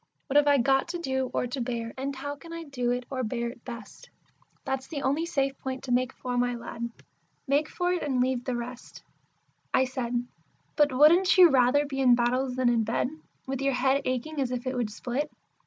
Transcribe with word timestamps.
'What 0.25 0.35
have 0.35 0.47
I 0.47 0.57
got 0.57 0.87
to 0.87 0.97
do 0.97 1.29
or 1.31 1.45
to 1.45 1.61
bear; 1.61 1.93
and 1.95 2.15
how 2.15 2.35
can 2.35 2.51
I 2.51 2.63
do 2.63 2.89
it 2.89 3.05
or 3.11 3.23
bear 3.23 3.49
it 3.49 3.63
best?' 3.63 4.09
That's 4.65 4.87
the 4.87 5.03
only 5.03 5.27
safe 5.27 5.55
point 5.59 5.83
to 5.83 5.91
make 5.91 6.11
for, 6.11 6.39
my 6.39 6.55
lad. 6.55 6.89
Make 7.47 7.69
for 7.69 7.93
it, 7.93 8.01
and 8.01 8.19
leave 8.19 8.43
the 8.43 8.55
rest!" 8.55 9.03
I 9.75 9.85
said, 9.85 10.25
"But 10.75 10.91
wouldn't 10.91 11.37
you 11.37 11.51
rather 11.51 11.85
be 11.85 11.99
in 12.01 12.15
battles 12.15 12.55
than 12.55 12.67
in 12.67 12.83
bed, 12.83 13.09
with 13.45 13.61
your 13.61 13.73
head 13.73 14.01
aching 14.05 14.41
as 14.41 14.49
if 14.49 14.65
it 14.65 14.75
would 14.75 14.89
split?" 14.89 15.29